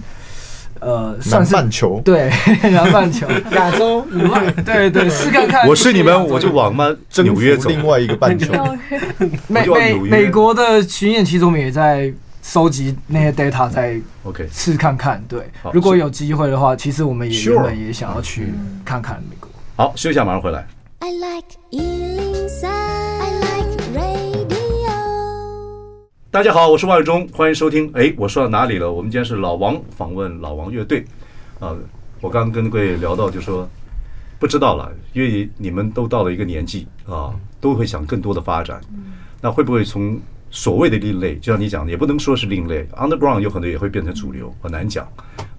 [0.82, 2.30] 呃，南半球，对，
[2.72, 5.66] 南半球， 亚洲以外，对对，试看看。
[5.68, 6.94] 我是你们，我就往嘛
[7.24, 8.52] 纽约走，另外一个半球。
[9.48, 15.24] 美美美国的巡演，其实我们也在收集那些 data，在 OK 试看看。
[15.28, 19.50] 对，如果有机会的话，其实我们也原本也想要去看看美国。
[19.78, 20.68] 好，休息一下，马上回来。
[21.00, 21.58] I like
[26.32, 27.90] 大家好，我是万忠，欢迎收听。
[27.94, 28.92] 哎，我说到哪里了？
[28.92, 31.06] 我们今天是老王访问老王乐队。
[31.60, 31.76] 啊，
[32.20, 33.70] 我刚刚跟各位聊到，就说
[34.40, 38.82] 不知道了，因为你们都到了一个年纪啊，都会想更多的发展。
[39.40, 45.08] 那会不会从所谓的另类，就像你讲的，也不能说是另类，underground 有很多也会变成主流，很难讲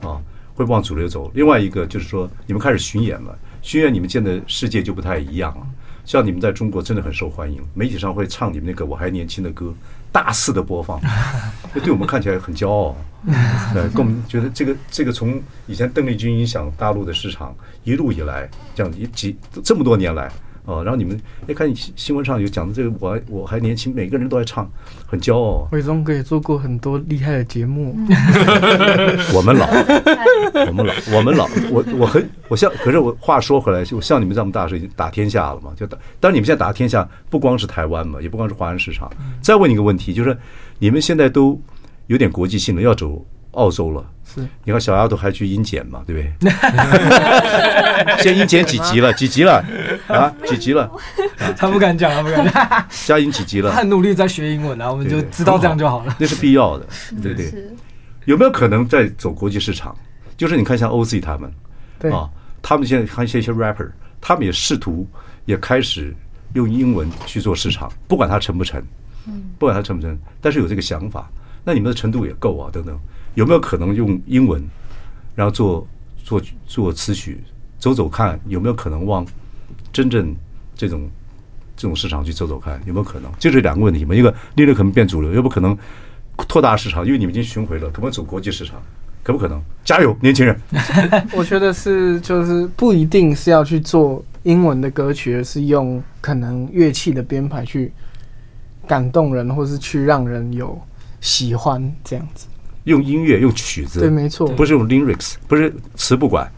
[0.01, 0.21] 啊，
[0.55, 1.31] 会不往主流走。
[1.35, 3.39] 另外一个就是说，你们开始巡演了。
[3.63, 5.67] 巡演你们见的世界就不太一样了，
[6.05, 9.75] 像你们在中国真的很受欢迎，媒体上会唱你们那个我还年轻的歌，
[10.11, 11.01] 大肆的播放，
[11.75, 12.97] 这对我们看起来很骄傲，
[13.75, 20.31] 呃，跟我们觉得这个这个从以前邓丽君影响大陆的市场一路以来，这样一几这么多年来。
[20.69, 24.71] 哦，然后你们哎，看新新闻上有讲的这个，我还我还年轻，每个人都在唱，
[25.07, 25.67] 很骄傲。
[25.73, 27.97] 伟忠哥也做过很多厉害的节目。
[29.33, 29.67] 我们老，
[30.67, 35.73] 我们老，我们老，我我很我像，可是我话说回来，就像你们这么大，是已经打天下了嘛？
[35.75, 39.11] 就打，当然你们现在打天下，不光是台湾嘛，也不光是华人市场。
[39.41, 40.37] 再问你一个问题，就是
[40.79, 41.59] 你们现在都
[42.09, 44.05] 有点国际性了，要走澳洲了。
[44.25, 46.53] 是，你看小丫头还去英检嘛，对不对？
[48.23, 49.13] 现在英检几级了？
[49.15, 49.65] 几级了？
[50.07, 50.91] 啊，几级了？
[51.57, 52.87] 他不敢讲，他不敢讲。
[53.07, 53.71] 佳英几级了？
[53.71, 56.15] 他很努力在学英文啊，我们就知道这样就好了。
[56.19, 56.87] 那是必要的，
[57.23, 57.53] 对对。
[58.27, 59.97] 有没有可能在走国际市场？
[60.37, 61.51] 就是你看像 OZ 他们，
[61.99, 62.29] 对啊，
[62.61, 63.89] 他们现在看一些一些 rapper，
[64.21, 65.09] 他们也试图
[65.47, 66.15] 也开始
[66.53, 68.81] 用英文去做市场，不管他成不成，
[69.59, 71.31] 不管他成不成，但是有这个想法，
[71.65, 73.01] 那你们的程度也够啊，等等。
[73.39, 74.61] 有没有可能用英文，
[75.37, 75.87] 然后做
[76.25, 77.39] 做做词曲，
[77.79, 79.25] 走走看有没有可能往
[79.93, 80.35] 真正
[80.75, 81.09] 这种
[81.77, 83.31] 这种市场去走走看有没有可能？
[83.39, 85.79] 就这两个问题嘛，一个利润可能变主流，又不可能
[86.35, 88.83] 扩大市场，因为你们已经巡回了，可不可以走国际市场？
[89.23, 89.63] 可不可能？
[89.85, 90.61] 加油，年轻人！
[91.33, 97.93] 我觉得是，就是不一定是要去做英文的歌曲，而是用可能乐器的编排去
[98.89, 100.77] 感动人，或是去让人有
[101.21, 102.48] 喜欢这样子。
[102.89, 106.51] 用音乐，用曲子，对，没错，不是用 lyrics，不是词不管，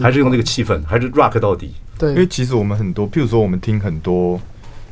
[0.00, 1.74] 还是用那个气氛，还是 rock 到底。
[1.98, 4.40] 对，因为其实我们很多，譬如说我们听很多，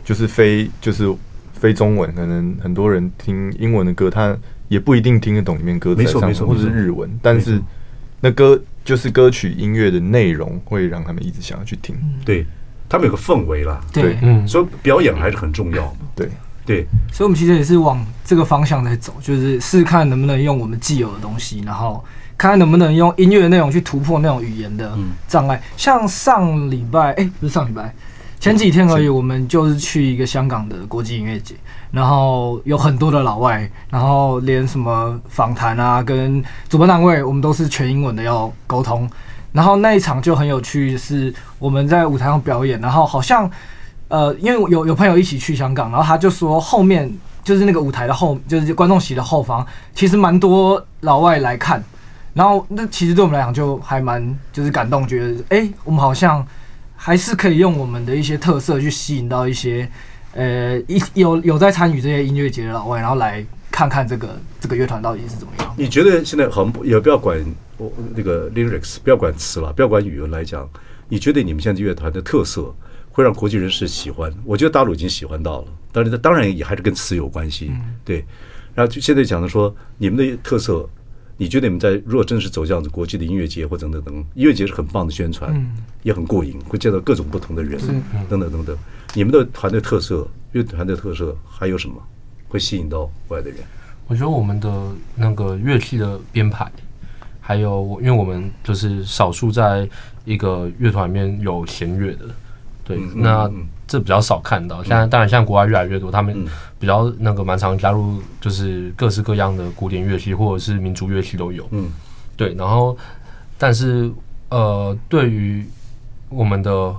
[0.05, 1.09] 就是非就是
[1.53, 4.37] 非中文，可能很多人听英文的歌，他
[4.69, 7.61] 也不一定听得懂里面歌词，没错没错，或者是日文，但是
[8.21, 11.97] 那歌就是歌曲音乐的内容会让他们一直想要去听。
[12.25, 12.47] 对。
[12.87, 13.81] 他们有个氛围啦。
[13.93, 15.97] 对，嗯，所以表演还是很重要。
[16.15, 16.29] 对
[16.67, 22.03] 对，所以我们其实也是往这个方向在走，就是试试看能不能用我们既有的东西，然后
[22.37, 24.97] 看看能不能用音乐的内容去突破那种语言的
[25.29, 25.63] 障碍。
[25.77, 27.95] 像上礼拜，哎，不是上礼拜，
[28.41, 31.55] 前几天而已，我们就是去一个香港的国际音乐节。
[31.91, 39.09] 然后有很多的老外，然后连什么访谈啊，跟主办单位，我们都是全英文的要沟通。
[39.53, 43.49] 然后那一场就很有趣，是我们在舞台上表演，然后好像
[44.15, 51.83] 呃，因为有有朋友一起去香港，然后他就说后面就是那个舞台的后，就是观众席的后方，其实蛮多老外来看。
[52.33, 56.47] 然后那其实对我们来讲就还蛮就是感动，觉得哎，我们好像
[56.95, 59.89] 还是可以用我们的一些特色去吸引到一些。
[60.37, 65.75] 呃，一有有在参与这些音乐节的老外，然后来看看这个这个乐团到底是怎么样。
[65.77, 67.39] 你觉得现在很也不要管
[67.77, 70.69] 我那个 lyrics，不要管词了，不要管语文来讲，
[71.09, 72.75] 你觉得你们现在乐团的特色
[73.15, 74.35] 会让国际人士喜欢？
[74.45, 77.71] 我觉得大陆已经喜欢到了，但是当然也还是跟词有关系，
[78.05, 78.25] 对。
[78.75, 80.85] 然后就现在讲的说，你们的特色，
[81.37, 85.55] 你觉得你们在如果真是走这样子国际的音乐节或等等等，音乐节是很棒的宣传，
[86.03, 87.81] 也很过瘾，会见到各种不同的人，
[88.29, 88.77] 等等等等。
[89.15, 91.95] 你们的团队特色，乐团的特色还有什么
[92.49, 93.61] 会吸引到外的人？
[94.09, 96.69] 我觉得我们的那个乐器的编排，
[97.41, 99.89] 还有因为我们就是少数在
[100.25, 102.27] 一个乐团里面有弦乐的，
[102.85, 103.51] 对，嗯、那
[103.87, 104.85] 这比较少看到。
[104.85, 106.45] 现在当然，像国外越来越多，他们
[106.79, 111.67] 比较那个蛮常加入，就是各式各样的古典乐器或者是民族乐器都有。
[111.71, 111.91] 嗯，
[112.37, 112.55] 对。
[112.55, 112.97] 然后，
[113.59, 114.13] 但是
[114.51, 115.67] 呃，对于
[116.29, 116.95] 我们的。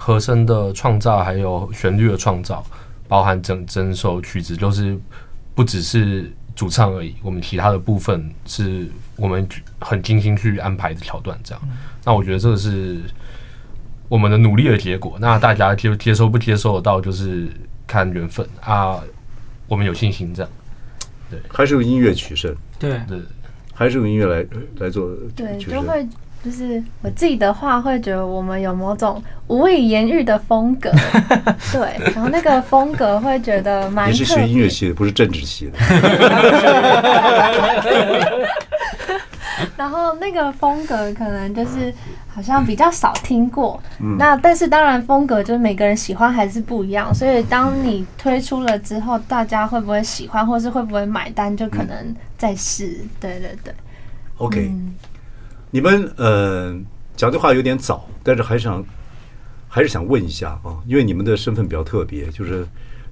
[0.00, 2.64] 和声的创造，还有旋律的创造，
[3.08, 4.96] 包含整整首曲子，就是
[5.56, 7.16] 不只是主唱而已。
[7.20, 9.46] 我们其他的部分是我们
[9.80, 11.60] 很精心去安排的桥段，这样。
[12.04, 13.00] 那我觉得这个是
[14.08, 15.16] 我们的努力的结果。
[15.20, 17.48] 那大家就接受不接受得到，就是
[17.86, 19.00] 看缘分啊。
[19.66, 20.50] 我们有信心，这样。
[21.30, 22.54] 对，还是用音乐取胜。
[22.78, 23.20] 对对，
[23.74, 24.44] 还是用音乐来
[24.78, 25.10] 来做。
[25.36, 26.08] 对，就会。
[26.44, 30.88] 就是我自己的话，会觉得我们有某种无以言喻的风格，
[31.74, 34.08] 对，然后那个风格会觉得蛮。
[34.08, 35.72] 你是学音乐系的，不是政治系的。
[39.76, 41.92] 然后那个风格可能就是
[42.28, 52.98] 好像比较少听过，嗯、那但是当然风格就是每个人喜欢还是不一样，所以当你推出了之后，大家会不会喜欢，或是会不会买单，就可能再试。
[53.20, 53.74] 对对对
[54.36, 54.68] ，OK。
[54.70, 54.94] 嗯
[55.70, 56.74] 你们呃
[57.14, 58.82] 讲这话有点早，但是还想
[59.68, 62.66] 还是想问一下啊，因为你们的身份比较特别，就是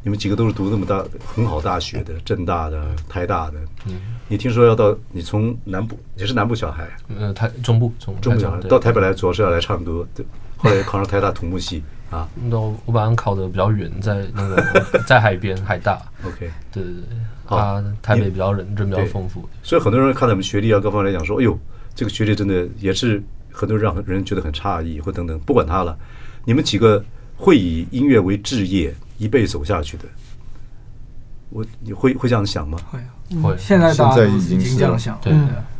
[0.06, 3.58] 你们几个都是读那么大很好大学的，政大的、台大的。
[3.86, 3.94] 嗯。
[4.28, 6.88] 你听说要到你从南部，你是南部小孩？
[7.18, 10.06] 呃，台中部，中中部小孩到台北来，主要是要来唱歌。
[10.14, 10.24] 对。
[10.58, 12.28] 后来考上台大土木系啊。
[12.48, 14.62] 那我本来考的比较远，在那个
[15.08, 16.00] 在海边海大。
[16.24, 16.52] OK。
[16.70, 17.56] 对对对。
[17.58, 21.58] 啊，台北比较人人比较丰富，所以很多人看到我们学历啊各方面来讲说，哎呦。
[21.96, 25.98] 这个学历真的也是很多人让人觉得很诧异，或等等，不管他了。
[26.44, 27.02] 你们几个
[27.34, 30.04] 会以音乐为置业，一辈子走下去的，
[31.50, 32.78] 我你会会这样想吗？
[32.90, 32.98] 会，
[33.42, 33.56] 会。
[33.58, 35.32] 现在大家已经这样想，对，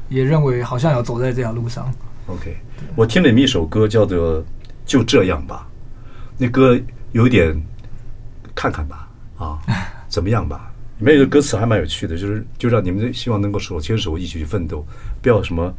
[0.09, 1.93] 也认为好像要走在这条路上。
[2.27, 2.57] OK，
[2.95, 4.41] 我听了你们一首歌，叫做
[4.85, 5.67] 《就这样吧》，
[6.39, 6.79] 那歌
[7.13, 7.55] 有点
[8.55, 9.59] 看看吧，啊，
[10.09, 10.73] 怎么样吧？
[10.99, 14.85] 里面有个歌词还蛮有趣的，就是就让你们希望能够手牵手一起去奋斗，
[15.21, 15.73] 不要什么。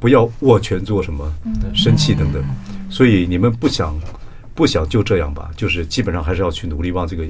[0.00, 1.32] 不要握拳做什么，
[1.72, 2.42] 生气等等，
[2.90, 3.94] 所以你们不想
[4.62, 5.50] 不想就这样吧？
[5.56, 7.24] 就是基本上还是要去努力往这个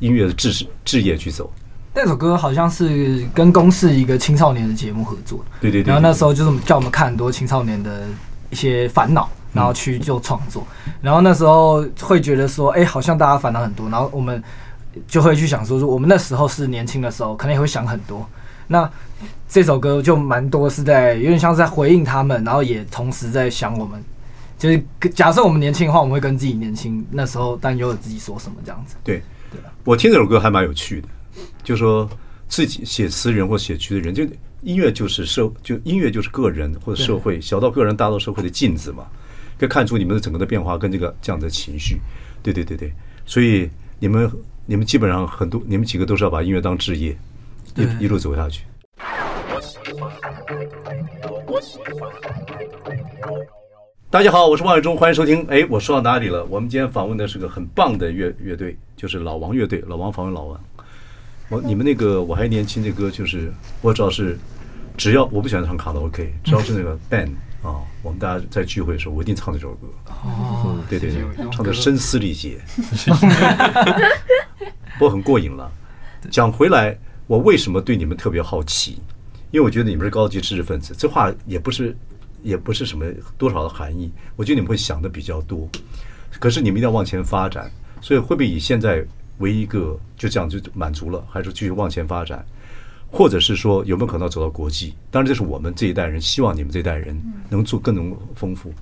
[0.00, 1.52] 音乐的志志业去走。
[1.94, 5.92] 那首歌好像是跟公视一个青少年的节目合作，对对对。
[5.92, 8.06] 然后那时候就是叫我们看很多青少年的
[8.48, 10.66] 一些烦恼，然后去做创作。
[11.02, 14.42] 然后那时候会觉得说，哎，好像大家烦恼很多，然后我们
[15.06, 18.26] 就会去想说，说我们那时候是年轻的时候，可能也会想很多。
[18.66, 18.90] 那
[19.46, 24.02] 这首歌就蛮多是在有点像是在回应他们，然后也同时在想我们。
[24.58, 24.82] 就是
[25.14, 28.96] 假设我们年轻的话，我们会跟自己年轻那时候担忧的自己说什么这样子。
[29.04, 29.60] 对，对。
[29.84, 31.08] 我听这首歌还蛮有趣的，
[31.62, 32.06] 就说
[32.48, 34.24] 自己写词人或写曲的人，就
[34.62, 39.06] 音乐就是社，就音乐就是个人或者社会，小到个人，大到社会的镜子嘛，
[39.58, 41.98] 可以看出你们的整个的变化跟这个这样的情绪。
[42.42, 42.92] 对对对对，
[43.24, 44.30] 所以你们
[44.66, 47.16] 你们基本上很多，你们几个都是要把音乐当职业。
[47.76, 48.64] 一一路走下去。
[54.10, 55.44] 大家好，我是王伟忠，欢迎收听。
[55.50, 56.42] 哎，我说到哪里了？
[56.46, 59.84] 我们今天访问的是个很棒的乐乐队，就是老王乐队。
[59.86, 60.58] 老王访问老王。
[61.50, 64.38] 我你们那个我还年轻这歌，就是我主要是
[64.96, 69.86] 只要我不喜欢唱卡拉 OK，只要是那个 band 啊，我们大家在聚会的时候，我一定唱这首歌。
[70.24, 72.58] 哦，对对对，唱的声嘶力竭，
[74.98, 75.70] 不过很过瘾了。
[76.30, 79.02] 讲回来，我为什么对你们特别好奇？
[79.50, 81.94] 因为我觉得你们是高级知识分子，这话也不是，
[82.42, 83.04] 也不是什么
[83.36, 84.10] 多少的含义。
[84.36, 85.68] 我觉得你们会想的比较多，
[86.38, 87.70] 可是你们一定要往前发展。
[88.00, 89.04] 所以会不会以现在
[89.38, 92.46] 为一个就这样就满足了，还是继续往前发展？
[93.10, 94.94] 或者是说有没有可能走到国际？
[95.10, 98.72] 当然，这是我们这一代人希望你们这一代人能做更能丰富。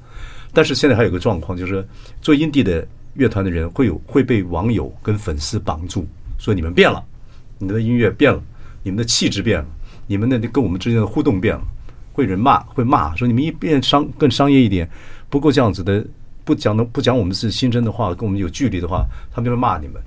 [0.52, 1.86] 但是现在还有个状况，就是
[2.20, 6.06] 做 indie 的乐团的人会有会被网友跟粉丝绑住，
[6.38, 7.02] 说你们变了，
[7.58, 8.42] 你们的音乐变了，
[8.82, 9.66] 你们的气质变了，
[10.06, 11.62] 你们的跟我们之间的互动变了，
[12.16, 14.88] 会人骂会骂说你们一变商更商业一点，
[15.28, 16.02] 不够这样子的，
[16.44, 20.00] 不讲的不讲我们是新生的话，跟我们有距离的话，他们就会骂你们。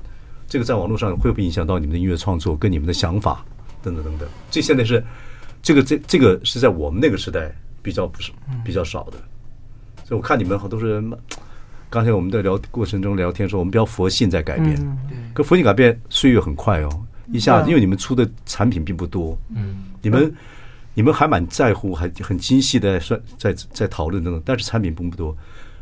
[0.47, 3.45] 这个在网络上会不会影响到你们的音乐创作跟你们的想法
[3.83, 4.27] 等等等等？
[4.49, 5.05] 这现在是
[5.61, 8.31] 这个这这个是在我们那个时代比较不是
[8.65, 9.17] 比较少的。
[10.03, 11.13] 所以我看你们好多人，
[11.87, 14.97] 刚才我们在聊过程中聊天说，我们比较佛性在改变，
[15.35, 16.89] 可佛性改变岁月很快哦，
[17.31, 20.33] 一下子因为你们出的产品并不多，嗯，你们
[20.99, 25.33] 你们还蛮在乎，还很精细的在算在在讨论等等，但是产品并不多。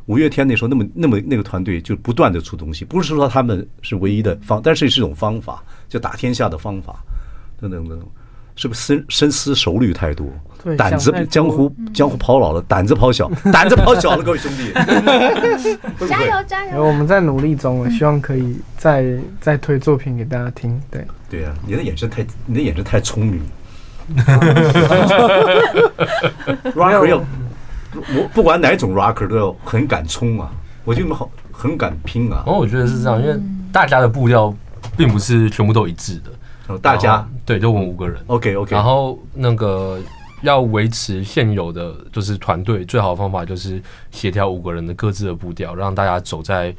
[0.05, 7.03] 五月天那时候那么那么那个团队就不断的出东西，不是说他们是唯一的方，但是是一种方法，就打天下的方法，
[7.59, 8.07] 等等等等，
[8.55, 10.27] 是不是深深思熟虑太多？
[10.77, 14.71] 胆子江湖江湖跑老了，胆子跑小，胆子跑小了，各位兄弟，
[16.07, 16.83] 加油加油！
[16.83, 20.79] 我们在努力中，我希望可以再再推作品给大家听。
[20.91, 23.41] 对对啊，你的眼神太你的眼神太聪明。
[28.15, 30.51] 我不管哪种 rocker 都要很敢冲啊！
[30.85, 32.43] 我觉得好很敢拼啊！
[32.45, 33.37] 然后，我觉得是这样，因为
[33.71, 34.53] 大家的步调
[34.95, 36.31] 并不是全部都一致的。
[36.67, 38.21] 哦，大家对，就我们五个人。
[38.27, 38.75] OK OK。
[38.75, 39.99] 然后那个
[40.41, 46.73] 要维持现有的就是团队，最好的方法就是协调五个人的各自的步调，让大家走在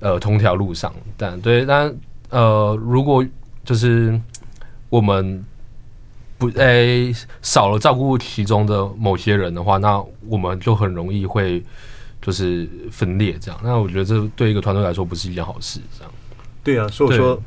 [0.00, 0.94] 呃同条路上。
[1.16, 1.92] 但对，但
[2.30, 3.24] 呃，如果
[3.64, 4.18] 就是
[4.88, 5.44] 我们。
[6.38, 11.62] 不，诶、欸，少了照顾其中的某些人的话，那我们就很容易会
[12.22, 13.60] 就是分裂这样。
[13.62, 16.12] 那我觉得这对一个团队来说不是一件好事，这样。
[16.62, 17.42] 对啊，所以说，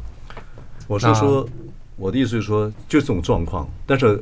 [0.88, 1.48] 我是说，
[1.96, 3.70] 我的意思是说，就这种状况。
[3.86, 4.22] 但是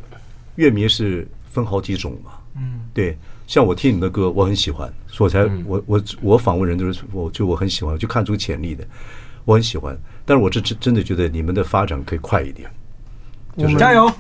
[0.56, 3.18] 乐迷是分好几种嘛，嗯，对。
[3.48, 8.86] 像我听你的歌，我很喜欢，所以我才我我我访问人就是我就我很喜欢，就看出潜力的，
[9.44, 9.98] 我很喜欢。
[10.24, 12.70] 但是我是真真的觉得你们的发展可以快一点。
[13.56, 14.12] 我们加油，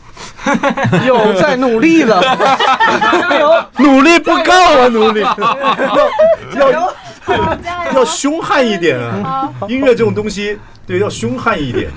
[1.07, 5.21] 有在努力了， 加油，努力不够啊，努力
[6.57, 6.93] 要要
[7.27, 9.49] 要要凶悍一点啊！
[9.67, 11.89] 音乐这种东西，对，要凶悍一点，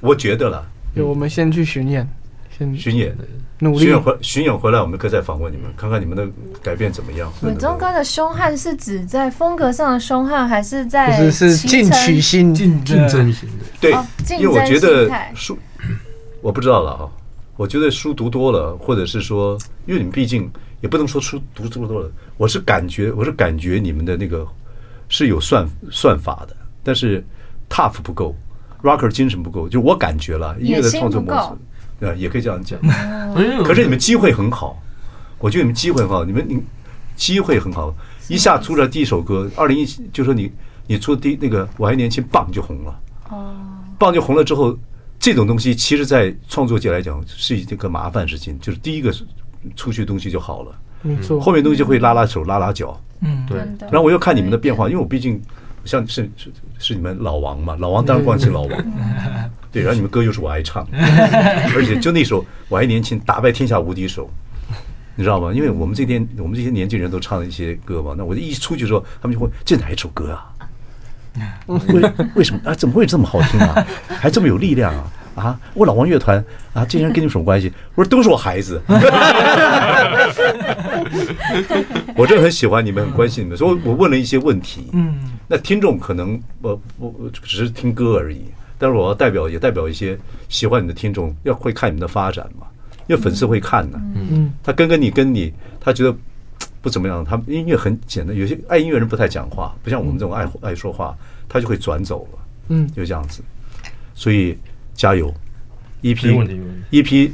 [0.00, 0.64] 我觉得了。
[0.94, 2.08] 有，我们先去巡演，
[2.56, 3.24] 先巡演的，
[3.58, 6.24] 努力巡演回巡演回来，我们可以再访问你们，看看你们的
[6.62, 7.32] 改变怎么样。
[7.42, 13.64] 伟忠哥的凶悍是指在风格上的凶悍，还是在是是进取心、竞竞争型的？
[13.80, 13.90] 对，
[14.38, 15.58] 因为我觉得输。
[16.44, 17.08] 我不知道了啊，
[17.56, 20.46] 我觉得书读多了，或者是说，因为你们毕竟
[20.82, 22.10] 也不能说书读这么多了。
[22.36, 24.46] 我是感觉，我是感觉你们的那个
[25.08, 27.24] 是有算算法的，但是
[27.70, 28.36] tough 不够
[28.82, 31.48] ，rocker 精神不够，就我感觉了，音乐的创作模式，
[31.98, 32.78] 对，也可以这样讲。
[33.64, 34.78] 可是你们机会很好，
[35.38, 36.62] 我觉得你们机会很好，你们你
[37.16, 37.94] 机会很好，
[38.28, 40.52] 一下出了第一首歌，二零一七就说你
[40.86, 43.54] 你出第那个我还年轻，棒就红了，哦，
[43.98, 44.76] 棒就红了之后。
[45.18, 48.58] 这种东西其实，在创作界来讲是一个麻烦事情。
[48.60, 49.12] 就是第一个
[49.74, 51.40] 出去的东西就好了，没错。
[51.40, 53.58] 后面东西会拉拉手、拉拉脚，嗯，对。
[53.90, 55.40] 然后我又看你们的变化，因为我毕竟
[55.84, 58.84] 像是是是你们老王嘛，老王当然关心老王，
[59.72, 59.82] 对。
[59.82, 60.86] 然后你们歌又是我爱唱，
[61.74, 64.28] 而且就那首我还年轻，打败天下无敌手，
[65.16, 65.52] 你知道吗？
[65.52, 70.52] 因为我们这天我们这些年轻人都唱了一些歌嘛，那我一出去的时候，他们就会这哪一首歌啊？
[71.66, 72.74] 为为什么啊？
[72.74, 73.86] 怎么会这么好听啊？
[74.08, 75.04] 还这么有力量啊？
[75.34, 75.58] 啊！
[75.74, 76.38] 我老王乐团
[76.72, 77.72] 啊，这些人跟你们什么关系？
[77.96, 78.80] 我说都是我孩子。
[82.14, 84.90] 我真的很喜欢你们，很关心你们，所以我问了一些问题。
[84.92, 88.42] 嗯，那听众可能我我只是听歌而已，
[88.78, 90.16] 但是我要代表也代表一些
[90.48, 92.68] 喜欢你的听众，要会看你们的发展嘛，
[93.08, 93.98] 因为粉丝会看的。
[94.14, 96.16] 嗯，他跟跟你跟你，他觉得。
[96.84, 98.36] 不怎么样，他们音乐很简单。
[98.36, 101.16] 有些爱音乐人不太讲话，不像我们这种爱爱说话，
[101.48, 102.38] 他就会转走了。
[102.68, 103.42] 嗯，就这样子。
[104.14, 104.58] 所以
[104.92, 105.32] 加油
[106.02, 107.32] ！EP 一批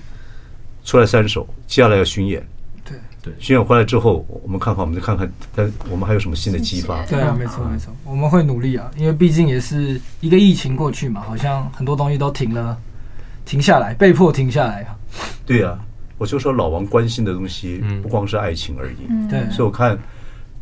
[0.84, 2.46] 出来三首，接下来要巡演。
[2.84, 7.04] 对对，巡演回来之后，我们看看，我们再看看，但我们还有什么新的激发？
[7.06, 12.78] 对啊，没错没错，我们会努力啊，因为毕竟也是一个疫情过去嘛，好像很多东西都停了，
[13.44, 14.96] 停下来，被迫停下来啊。
[15.44, 15.76] 对啊。
[16.20, 19.06] 我就说老王关心的东西不光是爱情而已。
[19.08, 19.98] 嗯，对，所以我看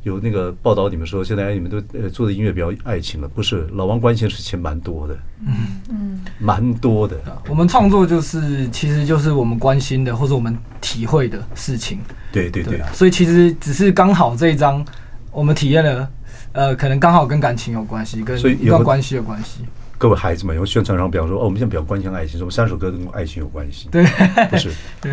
[0.05, 3.67] 有那个报道，你们说现在你们都呃做的音乐比较爱情了，不是？
[3.73, 7.17] 老王关心的事情蛮多的，嗯嗯，蛮多的。
[7.49, 11.99] 我们创作就是，其实就是我们关心的或者我们体会的事情。
[12.31, 14.87] 对对对，对啊，所以其实只是刚好这一张
[15.33, 16.09] 我们体验了，
[16.53, 19.65] 呃，可能刚好跟感情有关系，跟一段关系有关系。
[19.99, 23.89] 各位孩子们，有宣传上，比方说，哦，我们现在比较关心爱情，说三首歌都跟爱情有关系。
[23.91, 24.05] 对，
[24.49, 24.71] 不是，
[25.01, 25.13] 对，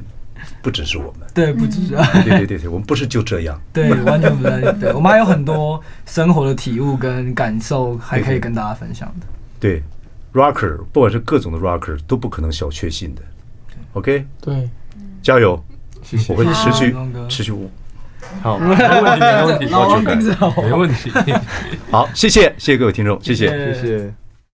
[0.60, 9.26] 不只是我们，对，不只是，对对对对，我们不是就这样， 对，完全不在，对，我们还有很多生活的体悟跟感受，还可以跟大家分享的。
[9.58, 9.82] 对
[10.34, 13.22] ，Rocker，不管是各种的 Rocker，都不可能小确幸的。
[13.94, 14.68] OK，对，
[15.22, 15.58] 加油，
[16.02, 16.94] 谢谢，我会持续
[17.30, 17.54] 持续。
[18.42, 21.10] 好，没问题，没问题， 老王听着好，没问题。
[21.90, 24.14] 好，谢谢，谢谢各位听众，谢谢，谢谢。